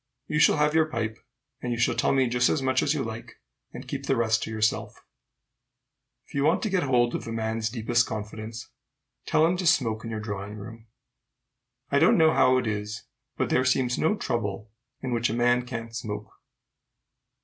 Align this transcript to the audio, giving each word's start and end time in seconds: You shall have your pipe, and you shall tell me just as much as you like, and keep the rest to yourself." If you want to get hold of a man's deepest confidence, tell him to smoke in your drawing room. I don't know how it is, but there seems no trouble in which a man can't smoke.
You 0.25 0.39
shall 0.39 0.57
have 0.57 0.73
your 0.73 0.87
pipe, 0.87 1.19
and 1.61 1.71
you 1.71 1.77
shall 1.77 1.93
tell 1.93 2.11
me 2.11 2.27
just 2.27 2.49
as 2.49 2.59
much 2.59 2.81
as 2.81 2.95
you 2.95 3.03
like, 3.03 3.39
and 3.71 3.87
keep 3.87 4.07
the 4.07 4.15
rest 4.15 4.41
to 4.41 4.49
yourself." 4.49 5.05
If 6.25 6.33
you 6.33 6.43
want 6.43 6.63
to 6.63 6.71
get 6.71 6.81
hold 6.81 7.13
of 7.13 7.27
a 7.27 7.31
man's 7.31 7.69
deepest 7.69 8.07
confidence, 8.07 8.69
tell 9.27 9.45
him 9.45 9.57
to 9.57 9.67
smoke 9.67 10.03
in 10.03 10.09
your 10.09 10.19
drawing 10.19 10.55
room. 10.55 10.87
I 11.91 11.99
don't 11.99 12.17
know 12.17 12.33
how 12.33 12.57
it 12.57 12.65
is, 12.65 13.03
but 13.37 13.51
there 13.51 13.63
seems 13.63 13.99
no 13.99 14.15
trouble 14.15 14.71
in 15.03 15.13
which 15.13 15.29
a 15.29 15.35
man 15.35 15.67
can't 15.67 15.95
smoke. 15.95 16.31